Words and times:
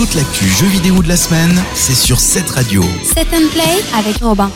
Toute 0.00 0.14
l'actu 0.14 0.46
jeux 0.48 0.66
vidéo 0.66 1.02
de 1.02 1.08
la 1.08 1.16
semaine, 1.18 1.62
c'est 1.74 1.94
sur 1.94 2.20
cette 2.20 2.48
radio. 2.48 2.82
Set 3.04 3.26
and 3.34 3.50
Play 3.52 3.84
avec 3.94 4.16
Robin. 4.22 4.50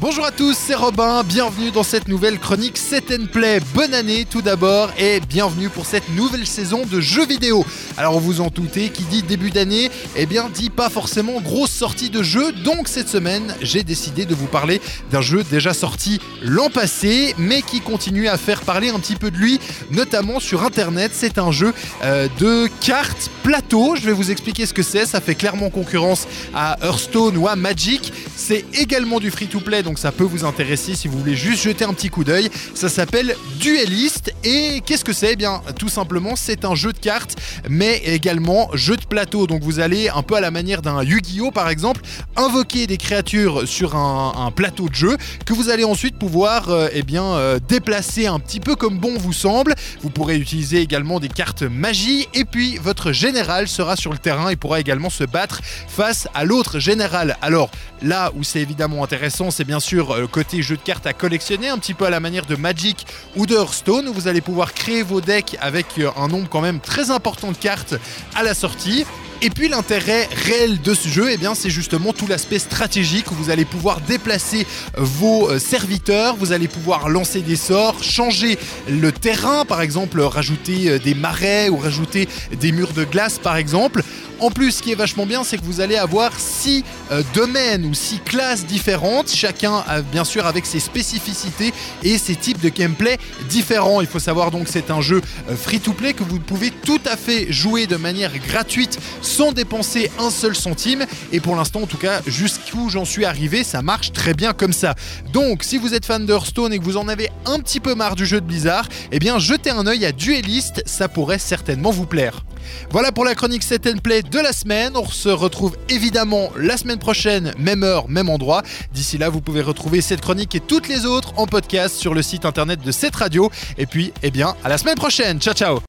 Bonjour 0.00 0.24
à 0.24 0.30
tous, 0.30 0.56
c'est 0.56 0.76
Robin, 0.76 1.24
bienvenue 1.24 1.72
dans 1.72 1.82
cette 1.82 2.06
nouvelle 2.06 2.38
chronique 2.38 2.78
Set 2.78 3.10
and 3.10 3.26
Play. 3.32 3.58
Bonne 3.74 3.94
année 3.94 4.26
tout 4.30 4.42
d'abord 4.42 4.90
et 4.96 5.18
bienvenue 5.18 5.70
pour 5.70 5.86
cette 5.86 6.08
nouvelle 6.10 6.46
saison 6.46 6.86
de 6.86 7.00
jeux 7.00 7.26
vidéo. 7.26 7.66
Alors 7.96 8.20
vous 8.20 8.40
en 8.40 8.46
doutez, 8.46 8.90
qui 8.90 9.02
dit 9.02 9.24
début 9.24 9.50
d'année, 9.50 9.90
eh 10.14 10.26
bien 10.26 10.50
dit 10.54 10.70
pas 10.70 10.88
forcément 10.88 11.40
grosse 11.40 11.72
sortie 11.72 12.10
de 12.10 12.22
jeu. 12.22 12.52
Donc 12.52 12.86
cette 12.86 13.08
semaine, 13.08 13.52
j'ai 13.60 13.82
décidé 13.82 14.24
de 14.24 14.36
vous 14.36 14.46
parler 14.46 14.80
d'un 15.10 15.20
jeu 15.20 15.42
déjà 15.50 15.74
sorti 15.74 16.20
l'an 16.42 16.70
passé, 16.70 17.34
mais 17.36 17.60
qui 17.62 17.80
continue 17.80 18.28
à 18.28 18.36
faire 18.36 18.60
parler 18.60 18.90
un 18.90 19.00
petit 19.00 19.16
peu 19.16 19.32
de 19.32 19.36
lui, 19.36 19.58
notamment 19.90 20.38
sur 20.38 20.62
internet. 20.62 21.10
C'est 21.12 21.38
un 21.38 21.50
jeu 21.50 21.74
euh, 22.04 22.28
de 22.38 22.68
cartes 22.80 23.32
plateau. 23.42 23.96
Je 23.96 24.02
vais 24.02 24.12
vous 24.12 24.30
expliquer 24.30 24.64
ce 24.64 24.74
que 24.74 24.84
c'est. 24.84 25.06
Ça 25.06 25.20
fait 25.20 25.34
clairement 25.34 25.70
concurrence 25.70 26.28
à 26.54 26.76
Hearthstone 26.82 27.36
ou 27.36 27.48
à 27.48 27.56
Magic. 27.56 28.12
C'est 28.38 28.64
également 28.72 29.18
du 29.18 29.32
free-to-play, 29.32 29.82
donc 29.82 29.98
ça 29.98 30.12
peut 30.12 30.24
vous 30.24 30.44
intéresser 30.44 30.94
si 30.94 31.08
vous 31.08 31.18
voulez 31.18 31.34
juste 31.34 31.64
jeter 31.64 31.84
un 31.84 31.92
petit 31.92 32.08
coup 32.08 32.22
d'œil. 32.22 32.48
Ça 32.72 32.88
s'appelle 32.88 33.34
Duelist. 33.58 34.32
Et 34.44 34.80
qu'est-ce 34.86 35.04
que 35.04 35.12
c'est? 35.12 35.32
Eh 35.32 35.36
bien, 35.36 35.60
tout 35.76 35.88
simplement, 35.88 36.36
c'est 36.36 36.64
un 36.64 36.76
jeu 36.76 36.92
de 36.92 36.98
cartes, 36.98 37.36
mais 37.68 37.96
également 38.04 38.70
jeu 38.74 38.96
de 38.96 39.04
plateau. 39.04 39.48
Donc 39.48 39.62
vous 39.64 39.80
allez, 39.80 40.08
un 40.08 40.22
peu 40.22 40.36
à 40.36 40.40
la 40.40 40.52
manière 40.52 40.82
d'un 40.82 41.02
Yu-Gi-Oh 41.02 41.50
par 41.50 41.68
exemple, 41.68 42.00
invoquer 42.36 42.86
des 42.86 42.96
créatures 42.96 43.66
sur 43.66 43.96
un, 43.96 44.52
plateau 44.54 44.88
de 44.88 44.94
jeu 44.94 45.16
que 45.44 45.52
vous 45.52 45.68
allez 45.68 45.84
ensuite 45.84 46.16
pouvoir 46.16 46.70
euh, 46.70 46.88
eh 46.92 47.02
bien, 47.02 47.24
euh, 47.24 47.58
déplacer 47.68 48.28
un 48.28 48.38
petit 48.38 48.60
peu 48.60 48.76
comme 48.76 48.98
bon 48.98 49.18
vous 49.18 49.32
semble. 49.32 49.74
Vous 50.00 50.10
pourrez 50.10 50.38
utiliser 50.38 50.80
également 50.80 51.18
des 51.18 51.28
cartes 51.28 51.64
magie. 51.64 52.28
Et 52.34 52.44
puis, 52.44 52.76
votre 52.76 53.10
général 53.10 53.66
sera 53.66 53.96
sur 53.96 54.12
le 54.12 54.18
terrain 54.18 54.48
et 54.48 54.56
pourra 54.56 54.78
également 54.78 55.10
se 55.10 55.24
battre 55.24 55.60
face 55.88 56.28
à 56.34 56.44
l'autre 56.44 56.78
général. 56.78 57.36
Alors, 57.42 57.70
là 58.00 58.27
où 58.34 58.42
c'est 58.42 58.60
évidemment 58.60 59.04
intéressant, 59.04 59.50
c'est 59.50 59.64
bien 59.64 59.80
sûr 59.80 60.12
euh, 60.12 60.20
le 60.20 60.26
côté 60.26 60.62
jeu 60.62 60.76
de 60.76 60.82
cartes 60.82 61.06
à 61.06 61.12
collectionner, 61.12 61.68
un 61.68 61.78
petit 61.78 61.94
peu 61.94 62.06
à 62.06 62.10
la 62.10 62.20
manière 62.20 62.46
de 62.46 62.56
Magic 62.56 63.06
ou 63.36 63.46
de 63.46 63.54
Hearthstone, 63.54 64.08
où 64.08 64.12
vous 64.12 64.28
allez 64.28 64.40
pouvoir 64.40 64.74
créer 64.74 65.02
vos 65.02 65.20
decks 65.20 65.56
avec 65.60 65.86
euh, 65.98 66.10
un 66.16 66.28
nombre 66.28 66.48
quand 66.48 66.60
même 66.60 66.80
très 66.80 67.10
important 67.10 67.52
de 67.52 67.56
cartes 67.56 67.94
à 68.34 68.42
la 68.42 68.54
sortie. 68.54 69.04
Et 69.40 69.50
puis 69.50 69.68
l'intérêt 69.68 70.28
réel 70.46 70.80
de 70.82 70.94
ce 70.94 71.08
jeu, 71.08 71.30
eh 71.30 71.38
c'est 71.54 71.70
justement 71.70 72.12
tout 72.12 72.26
l'aspect 72.26 72.58
stratégique 72.58 73.30
où 73.30 73.34
vous 73.34 73.50
allez 73.50 73.64
pouvoir 73.64 74.00
déplacer 74.00 74.66
vos 74.96 75.48
euh, 75.48 75.60
serviteurs, 75.60 76.34
vous 76.34 76.50
allez 76.50 76.66
pouvoir 76.66 77.08
lancer 77.08 77.40
des 77.40 77.54
sorts, 77.54 78.02
changer 78.02 78.58
le 78.88 79.12
terrain, 79.12 79.64
par 79.64 79.80
exemple 79.80 80.20
rajouter 80.20 80.90
euh, 80.90 80.98
des 80.98 81.14
marais 81.14 81.68
ou 81.68 81.76
rajouter 81.76 82.28
des 82.60 82.72
murs 82.72 82.92
de 82.92 83.04
glace, 83.04 83.38
par 83.38 83.56
exemple. 83.56 84.02
En 84.40 84.50
plus, 84.50 84.72
ce 84.72 84.82
qui 84.82 84.92
est 84.92 84.96
vachement 84.96 85.26
bien, 85.26 85.42
c'est 85.42 85.58
que 85.58 85.64
vous 85.64 85.80
allez 85.80 85.96
avoir 85.96 86.38
six 86.38 86.84
euh, 87.10 87.22
domaines 87.34 87.84
ou 87.84 87.94
six 87.94 88.20
classes 88.20 88.66
différentes, 88.66 89.28
chacun 89.28 89.84
euh, 89.88 90.00
bien 90.02 90.24
sûr 90.24 90.46
avec 90.46 90.64
ses 90.64 90.78
spécificités 90.78 91.72
et 92.04 92.18
ses 92.18 92.36
types 92.36 92.60
de 92.60 92.68
gameplay 92.68 93.18
différents. 93.48 94.00
Il 94.00 94.06
faut 94.06 94.20
savoir 94.20 94.52
donc 94.52 94.64
que 94.64 94.70
c'est 94.70 94.92
un 94.92 95.00
jeu 95.00 95.20
euh, 95.50 95.56
free-to-play 95.56 96.12
que 96.12 96.22
vous 96.22 96.38
pouvez 96.38 96.70
tout 96.70 97.00
à 97.04 97.16
fait 97.16 97.52
jouer 97.52 97.88
de 97.88 97.96
manière 97.96 98.30
gratuite 98.38 99.00
sans 99.22 99.50
dépenser 99.50 100.10
un 100.20 100.30
seul 100.30 100.54
centime. 100.54 101.04
Et 101.32 101.40
pour 101.40 101.56
l'instant, 101.56 101.82
en 101.82 101.86
tout 101.86 101.98
cas, 101.98 102.20
jusqu'où 102.26 102.90
j'en 102.90 103.04
suis 103.04 103.24
arrivé, 103.24 103.64
ça 103.64 103.82
marche 103.82 104.12
très 104.12 104.34
bien 104.34 104.52
comme 104.52 104.72
ça. 104.72 104.94
Donc, 105.32 105.64
si 105.64 105.78
vous 105.78 105.94
êtes 105.94 106.06
fan 106.06 106.26
de 106.26 106.38
et 106.70 106.78
que 106.78 106.84
vous 106.84 106.96
en 106.96 107.08
avez 107.08 107.30
un 107.46 107.58
petit 107.58 107.80
peu 107.80 107.94
marre 107.94 108.14
du 108.14 108.24
jeu 108.24 108.40
de 108.40 108.46
Blizzard, 108.46 108.88
eh 109.10 109.18
bien, 109.18 109.38
jetez 109.38 109.70
un 109.70 109.86
œil 109.86 110.04
à 110.06 110.12
Duelist, 110.12 110.82
ça 110.86 111.08
pourrait 111.08 111.38
certainement 111.38 111.90
vous 111.90 112.06
plaire. 112.06 112.44
Voilà 112.90 113.12
pour 113.12 113.24
la 113.24 113.34
chronique 113.34 113.62
Set 113.62 113.86
and 113.86 113.98
Play 114.02 114.22
de 114.22 114.38
la 114.38 114.52
semaine. 114.52 114.92
On 114.96 115.06
se 115.06 115.28
retrouve 115.28 115.76
évidemment 115.88 116.50
la 116.56 116.76
semaine 116.76 116.98
prochaine, 116.98 117.52
même 117.58 117.82
heure, 117.82 118.08
même 118.08 118.28
endroit. 118.28 118.62
D'ici 118.92 119.18
là, 119.18 119.28
vous 119.28 119.40
pouvez 119.40 119.62
retrouver 119.62 120.00
cette 120.00 120.20
chronique 120.20 120.54
et 120.54 120.60
toutes 120.60 120.88
les 120.88 121.06
autres 121.06 121.32
en 121.36 121.46
podcast 121.46 121.96
sur 121.96 122.14
le 122.14 122.22
site 122.22 122.44
internet 122.44 122.80
de 122.82 122.92
cette 122.92 123.16
radio. 123.16 123.50
Et 123.76 123.86
puis, 123.86 124.12
eh 124.22 124.30
bien, 124.30 124.54
à 124.64 124.68
la 124.68 124.78
semaine 124.78 124.96
prochaine. 124.96 125.40
Ciao, 125.40 125.54
ciao. 125.54 125.80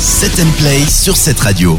Set 0.00 0.38
and 0.38 0.50
Play 0.58 0.84
sur 0.86 1.16
cette 1.16 1.40
radio. 1.40 1.78